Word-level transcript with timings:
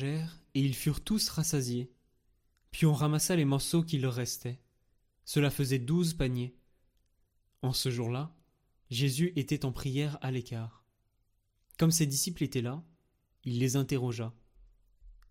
et 0.00 0.60
ils 0.60 0.74
furent 0.74 1.04
tous 1.04 1.28
rassasiés. 1.28 1.92
Puis 2.70 2.86
on 2.86 2.94
ramassa 2.94 3.36
les 3.36 3.44
morceaux 3.44 3.82
qui 3.82 3.98
leur 3.98 4.14
restaient. 4.14 4.60
Cela 5.24 5.50
faisait 5.50 5.78
douze 5.78 6.14
paniers. 6.14 6.56
En 7.60 7.72
ce 7.72 7.90
jour-là, 7.90 8.34
Jésus 8.90 9.32
était 9.36 9.64
en 9.64 9.72
prière 9.72 10.18
à 10.22 10.30
l'écart. 10.30 10.84
Comme 11.78 11.90
ses 11.90 12.06
disciples 12.06 12.44
étaient 12.44 12.62
là, 12.62 12.84
il 13.44 13.58
les 13.58 13.76
interrogea. 13.76 14.34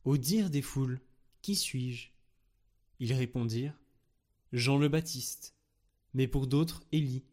Au 0.03 0.17
dire 0.17 0.49
des 0.49 0.61
foules, 0.61 1.01
qui 1.41 1.55
suis-je? 1.55 2.09
Ils 2.99 3.13
répondirent 3.13 3.79
Jean 4.51 4.77
le 4.77 4.89
Baptiste, 4.89 5.55
mais 6.13 6.27
pour 6.27 6.47
d'autres 6.47 6.83
Élie, 6.91 7.25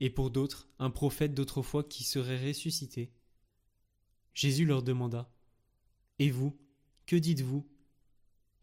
et 0.00 0.10
pour 0.10 0.30
d'autres 0.30 0.68
un 0.78 0.90
prophète 0.90 1.34
d'autrefois 1.34 1.84
qui 1.84 2.04
serait 2.04 2.48
ressuscité. 2.48 3.12
Jésus 4.34 4.66
leur 4.66 4.82
demanda 4.82 5.32
Et 6.18 6.30
vous, 6.30 6.58
que 7.06 7.16
dites-vous? 7.16 7.66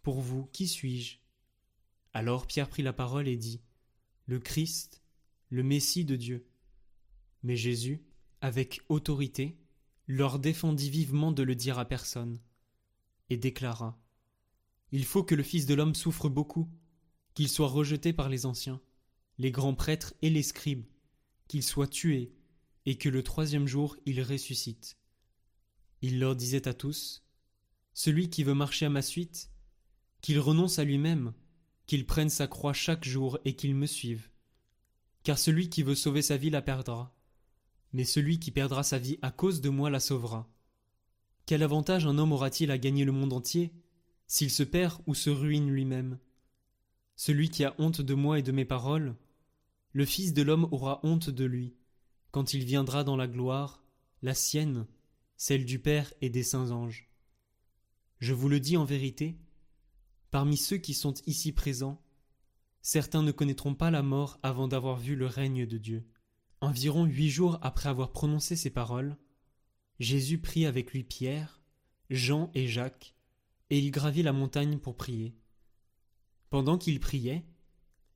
Pour 0.02 0.22
vous, 0.22 0.45
qui 0.54 0.68
suis-je? 0.68 1.18
Alors 2.13 2.48
Pierre 2.48 2.70
prit 2.70 2.84
la 2.84 2.94
parole 2.94 3.27
et 3.27 3.38
dit 3.38 3.62
Le 4.26 4.40
Christ, 4.40 5.02
le 5.49 5.63
Messie 5.63 6.05
de 6.05 6.16
Dieu. 6.16 6.48
Mais 7.44 7.55
Jésus, 7.55 8.04
avec 8.41 8.82
autorité, 8.90 9.58
leur 10.08 10.40
défendit 10.40 10.90
vivement 10.90 11.32
de 11.32 11.44
le 11.44 11.55
dire 11.55 11.80
à 11.80 11.85
personne, 11.85 12.40
et 13.30 13.38
déclara 13.38 13.98
Il 14.91 15.05
faut 15.05 15.23
que 15.23 15.35
le 15.35 15.43
Fils 15.43 15.65
de 15.65 15.74
l'homme 15.74 15.96
souffre 15.96 16.27
beaucoup, 16.27 16.70
qu'il 17.34 17.48
soit 17.48 17.68
rejeté 17.68 18.12
par 18.12 18.27
les 18.27 18.46
anciens, 18.46 18.82
les 19.37 19.52
grands 19.52 19.76
prêtres 19.76 20.13
et 20.21 20.30
les 20.30 20.43
scribes, 20.43 20.85
qu'il 21.48 21.63
soit 21.63 21.87
tué, 21.87 22.34
et 22.85 22.98
que 22.98 23.10
le 23.10 23.24
troisième 23.24 23.68
jour 23.68 23.96
il 24.05 24.21
ressuscite. 24.21 24.98
Il 26.02 26.20
leur 26.20 26.35
disait 26.35 26.68
à 26.68 26.74
tous 26.74 27.24
Celui 27.93 28.29
qui 28.29 28.43
veut 28.43 28.53
marcher 28.53 28.85
à 28.85 28.89
ma 28.89 29.01
suite, 29.01 29.51
qu'il 30.21 30.39
renonce 30.39 30.79
à 30.79 30.84
lui-même, 30.84 31.34
qu'il 31.87 32.05
prenne 32.05 32.29
sa 32.29 32.47
croix 32.47 32.73
chaque 32.73 33.03
jour 33.03 33.37
et 33.43 33.55
qu'il 33.55 33.75
me 33.75 33.85
suive. 33.85 34.29
Car 35.23 35.37
celui 35.37 35.70
qui 35.70 35.84
veut 35.84 35.95
sauver 35.95 36.21
sa 36.21 36.37
vie 36.37 36.49
la 36.49 36.62
perdra, 36.62 37.15
mais 37.93 38.05
celui 38.05 38.39
qui 38.39 38.51
perdra 38.51 38.84
sa 38.84 38.97
vie 38.97 39.19
à 39.21 39.31
cause 39.31 39.62
de 39.62 39.69
moi 39.69 39.89
la 39.89 39.99
sauvera. 39.99 40.49
Quel 41.45 41.63
avantage 41.63 42.05
un 42.05 42.17
homme 42.17 42.31
aura-t-il 42.31 42.71
à 42.71 42.77
gagner 42.77 43.03
le 43.03 43.12
monde 43.12 43.34
entier, 43.34 43.73
s'il 44.27 44.49
se 44.49 44.63
perd 44.63 45.01
ou 45.05 45.13
se 45.13 45.29
ruine 45.29 45.69
lui-même? 45.69 46.17
Celui 47.17 47.49
qui 47.49 47.65
a 47.65 47.75
honte 47.77 48.01
de 48.01 48.13
moi 48.13 48.39
et 48.39 48.43
de 48.43 48.51
mes 48.51 48.65
paroles, 48.65 49.15
le 49.91 50.05
Fils 50.05 50.34
de 50.34 50.41
l'homme 50.41 50.69
aura 50.71 51.01
honte 51.03 51.29
de 51.29 51.43
lui, 51.43 51.75
quand 52.31 52.53
il 52.53 52.63
viendra 52.63 53.03
dans 53.03 53.17
la 53.17 53.27
gloire, 53.27 53.84
la 54.21 54.34
sienne, 54.34 54.87
celle 55.35 55.65
du 55.65 55.79
Père 55.79 56.13
et 56.21 56.29
des 56.29 56.43
saints 56.43 56.71
anges. 56.71 57.10
Je 58.22 58.34
vous 58.34 58.50
le 58.50 58.60
dis 58.60 58.77
en 58.77 58.86
vérité, 58.86 59.36
parmi 60.30 60.55
ceux 60.55 60.77
qui 60.77 60.94
sont 60.94 61.16
ici 61.26 61.52
présents, 61.52 62.00
certains 62.84 63.24
ne 63.24 63.32
connaîtront 63.32 63.74
pas 63.74 63.90
la 63.90 64.03
mort 64.03 64.40
avant 64.44 64.68
d'avoir 64.68 64.97
vu 64.97 65.16
le 65.16 65.25
règne 65.25 65.66
de 65.66 65.80
Dieu. 65.80 66.08
Environ 66.62 67.06
huit 67.06 67.31
jours 67.31 67.58
après 67.64 67.90
avoir 67.90 68.12
prononcé 68.12 68.56
ces 68.56 68.69
paroles, 68.69 69.18
Jésus 70.00 70.38
prit 70.38 70.68
avec 70.68 70.92
lui 70.92 71.03
Pierre, 71.03 71.64
Jean 72.12 72.52
et 72.53 72.68
Jacques, 72.68 73.16
et 73.72 73.80
il 73.80 73.90
gravit 73.90 74.22
la 74.22 74.34
montagne 74.34 74.78
pour 74.78 74.96
prier. 74.96 75.36
Pendant 76.52 76.78
qu'il 76.78 77.00
priait, 77.00 77.44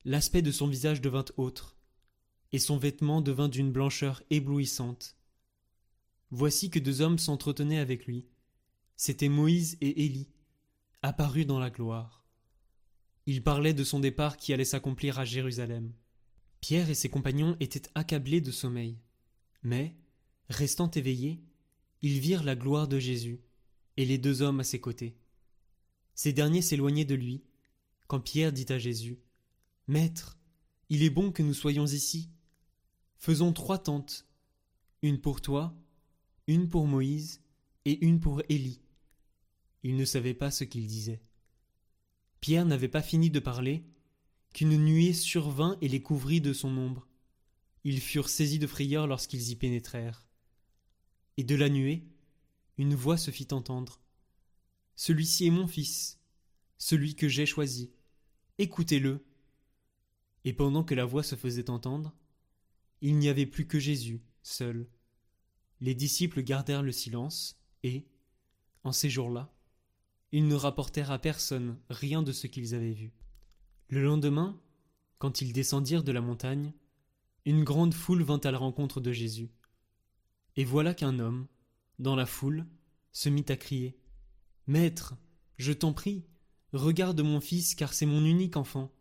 l'aspect 0.03 0.43
de 0.43 0.51
son 0.51 0.67
visage 0.67 1.01
devint 1.01 1.25
autre, 1.37 1.77
et 2.51 2.59
son 2.59 2.77
vêtement 2.77 3.21
devint 3.21 3.49
d'une 3.49 3.71
blancheur 3.71 4.21
éblouissante. 4.29 5.17
Voici 6.29 6.69
que 6.69 6.77
deux 6.79 7.01
hommes 7.01 7.17
s'entretenaient 7.17 7.79
avec 7.79 8.05
lui. 8.05 8.27
C'étaient 8.97 9.29
Moïse 9.29 9.77
et 9.81 10.05
Élie, 10.05 10.29
apparus 11.01 11.45
dans 11.45 11.59
la 11.59 11.69
gloire. 11.69 12.25
Ils 13.25 13.43
parlaient 13.43 13.73
de 13.73 13.83
son 13.83 13.99
départ 13.99 14.37
qui 14.37 14.53
allait 14.53 14.65
s'accomplir 14.65 15.19
à 15.19 15.25
Jérusalem. 15.25 15.93
Pierre 16.61 16.89
et 16.89 16.95
ses 16.95 17.09
compagnons 17.09 17.57
étaient 17.59 17.89
accablés 17.95 18.41
de 18.41 18.51
sommeil. 18.51 18.97
Mais, 19.63 19.95
restant 20.49 20.89
éveillés, 20.91 21.43
ils 22.01 22.19
virent 22.19 22.43
la 22.43 22.55
gloire 22.55 22.87
de 22.87 22.99
Jésus 22.99 23.41
et 23.97 24.05
les 24.05 24.17
deux 24.17 24.41
hommes 24.41 24.59
à 24.59 24.63
ses 24.63 24.79
côtés. 24.79 25.17
Ces 26.13 26.33
derniers 26.33 26.61
s'éloignaient 26.61 27.05
de 27.05 27.15
lui, 27.15 27.43
quand 28.07 28.19
Pierre 28.19 28.53
dit 28.53 28.71
à 28.71 28.77
Jésus 28.77 29.19
Maître, 29.87 30.37
il 30.89 31.03
est 31.03 31.09
bon 31.09 31.31
que 31.31 31.43
nous 31.43 31.53
soyons 31.53 31.85
ici. 31.85 32.29
Faisons 33.17 33.53
trois 33.53 33.79
tentes, 33.79 34.27
une 35.01 35.19
pour 35.19 35.41
toi, 35.41 35.75
une 36.47 36.69
pour 36.69 36.87
Moïse 36.87 37.41
et 37.85 38.05
une 38.05 38.19
pour 38.19 38.41
Élie. 38.49 38.84
Il 39.87 39.97
ne 39.97 40.05
savait 40.05 40.33
pas 40.33 40.49
ce 40.49 40.63
qu'il 40.63 40.87
disait. 40.87 41.21
Pierre 42.41 42.65
n'avait 42.65 42.87
pas 42.87 43.03
fini 43.03 43.29
de 43.29 43.39
parler 43.39 43.85
qu'une 44.51 44.83
nuée 44.83 45.13
survint 45.13 45.77
et 45.79 45.87
les 45.87 46.01
couvrit 46.01 46.41
de 46.41 46.53
son 46.53 46.75
ombre. 46.75 47.07
Ils 47.83 48.01
furent 48.01 48.29
saisis 48.29 48.57
de 48.57 48.65
frayeur 48.65 49.05
lorsqu'ils 49.05 49.51
y 49.51 49.55
pénétrèrent. 49.55 50.25
Et 51.37 51.43
de 51.43 51.53
la 51.53 51.69
nuée, 51.69 52.03
une 52.79 52.95
voix 52.95 53.15
se 53.15 53.29
fit 53.29 53.49
entendre. 53.51 54.01
Celui-ci 54.95 55.45
est 55.45 55.51
mon 55.51 55.67
fils, 55.67 56.19
celui 56.79 57.13
que 57.13 57.27
j'ai 57.27 57.45
choisi. 57.45 57.93
Écoutez-le. 58.57 59.23
Et 60.45 60.53
pendant 60.53 60.83
que 60.83 60.95
la 60.95 61.05
voix 61.05 61.21
se 61.21 61.35
faisait 61.35 61.69
entendre, 61.69 62.17
il 63.01 63.19
n'y 63.19 63.29
avait 63.29 63.45
plus 63.45 63.67
que 63.67 63.77
Jésus, 63.77 64.23
seul. 64.41 64.89
Les 65.79 65.93
disciples 65.93 66.41
gardèrent 66.41 66.81
le 66.81 66.91
silence, 66.91 67.61
et, 67.83 68.07
en 68.83 68.91
ces 68.91 69.11
jours-là, 69.11 69.54
ils 70.35 70.49
ne 70.49 70.55
rapportèrent 70.55 71.11
à 71.11 71.17
personne 71.17 71.77
rien 71.89 72.21
de 72.21 72.33
ce 72.33 72.47
qu'ils 72.47 72.75
avaient 72.75 72.91
vu. 72.91 73.13
Le 73.87 74.03
lendemain, 74.03 74.59
quand 75.17 75.39
ils 75.39 75.53
descendirent 75.53 76.03
de 76.03 76.11
la 76.11 76.19
montagne, 76.19 76.73
une 77.45 77.63
grande 77.63 77.93
foule 77.93 78.21
vint 78.21 78.41
à 78.43 78.51
la 78.51 78.57
rencontre 78.57 78.99
de 78.99 79.13
Jésus. 79.13 79.49
Et 80.57 80.65
voilà 80.65 80.93
qu'un 80.93 81.19
homme, 81.19 81.47
dans 81.99 82.17
la 82.17 82.25
foule, 82.25 82.65
se 83.13 83.29
mit 83.29 83.45
à 83.47 83.55
crier. 83.55 83.97
Maître, 84.67 85.15
je 85.55 85.71
t'en 85.71 85.93
prie, 85.93 86.25
regarde 86.73 87.21
mon 87.21 87.39
fils, 87.39 87.73
car 87.73 87.93
c'est 87.93 88.05
mon 88.05 88.25
unique 88.25 88.57
enfant. 88.57 88.91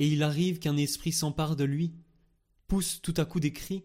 Et 0.00 0.08
il 0.08 0.24
arrive 0.24 0.58
qu'un 0.58 0.76
esprit 0.76 1.12
s'empare 1.12 1.54
de 1.54 1.62
lui, 1.62 1.94
pousse 2.66 3.00
tout 3.00 3.14
à 3.16 3.24
coup 3.24 3.38
des 3.38 3.52
cris, 3.52 3.84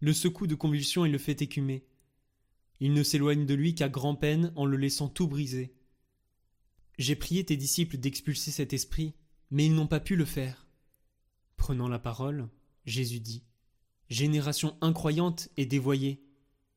le 0.00 0.12
secoue 0.12 0.46
de 0.46 0.54
convulsions 0.54 1.06
et 1.06 1.10
le 1.10 1.16
fait 1.16 1.40
écumer. 1.40 1.86
Il 2.78 2.92
ne 2.92 3.04
s'éloigne 3.04 3.46
de 3.46 3.54
lui 3.54 3.74
qu'à 3.74 3.88
grand-peine 3.88 4.52
en 4.54 4.66
le 4.66 4.76
laissant 4.76 5.08
tout 5.08 5.26
briser. 5.26 5.79
J'ai 7.00 7.16
prié 7.16 7.46
tes 7.46 7.56
disciples 7.56 7.96
d'expulser 7.96 8.50
cet 8.50 8.74
esprit, 8.74 9.14
mais 9.50 9.64
ils 9.64 9.74
n'ont 9.74 9.86
pas 9.86 10.00
pu 10.00 10.16
le 10.16 10.26
faire. 10.26 10.66
Prenant 11.56 11.88
la 11.88 11.98
parole, 11.98 12.50
Jésus 12.84 13.20
dit 13.20 13.42
Génération 14.10 14.76
incroyante 14.82 15.48
et 15.56 15.64
dévoyée, 15.64 16.22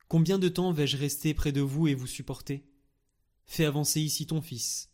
combien 0.08 0.40
de 0.40 0.48
temps 0.48 0.72
vais-je 0.72 0.96
rester 0.96 1.34
près 1.34 1.52
de 1.52 1.60
vous 1.60 1.90
et 1.90 1.94
vous 1.94 2.08
supporter? 2.08 2.64
Fais 3.48 3.66
avancer 3.66 4.00
ici 4.00 4.26
ton 4.26 4.42
fils. 4.42 4.94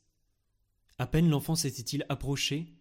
À 0.98 1.06
peine 1.06 1.30
l'enfant 1.30 1.54
s'était-il 1.54 2.08
approché 2.10 2.74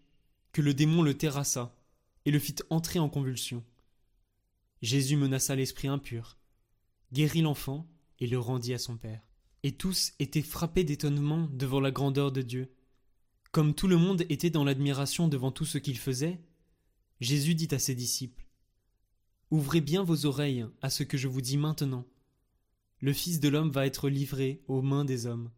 que 0.53 0.63
le 0.63 0.73
démon 0.73 1.03
le 1.03 1.13
terrassa 1.13 1.77
et 2.25 2.31
le 2.31 2.39
fit 2.39 2.57
entrer 2.71 2.99
en 2.99 3.11
convulsion. 3.11 3.63
Jésus 4.81 5.19
menaça 5.19 5.55
l'esprit 5.55 5.89
impur, 5.89 6.39
guérit 7.13 7.43
l'enfant 7.43 7.87
et 8.21 8.27
le 8.27 8.39
rendit 8.39 8.73
à 8.73 8.79
son 8.79 8.97
père. 8.97 9.28
Et 9.63 9.73
tous 9.73 10.13
étaient 10.19 10.43
frappés 10.43 10.85
d'étonnement 10.85 11.49
devant 11.53 11.81
la 11.81 11.91
grandeur 11.91 12.33
de 12.33 12.43
Dieu. 12.43 12.73
Comme 13.51 13.75
tout 13.75 13.89
le 13.89 13.97
monde 13.97 14.25
était 14.29 14.51
dans 14.51 14.65
l'admiration 14.65 15.29
devant 15.29 15.51
tout 15.51 15.65
ce 15.65 15.79
qu'il 15.79 15.99
faisait, 15.99 16.41
Jésus 17.21 17.55
dit 17.55 17.69
à 17.73 17.79
ses 17.79 17.95
disciples 17.95 18.47
Ouvrez 19.51 19.81
bien 19.81 20.03
vos 20.03 20.27
oreilles 20.27 20.67
à 20.83 20.91
ce 20.91 21.03
que 21.03 21.17
je 21.17 21.27
vous 21.27 21.41
dis 21.41 21.57
maintenant. 21.57 22.07
Le 23.01 23.13
Fils 23.13 23.41
de 23.41 23.49
l'homme 23.49 23.71
va 23.71 23.87
être 23.87 24.09
livré 24.09 24.63
aux 24.69 24.83
mains 24.83 25.05
des 25.05 25.27
hommes. 25.27 25.51